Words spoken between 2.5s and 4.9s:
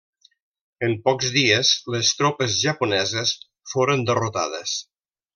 japoneses foren derrotades.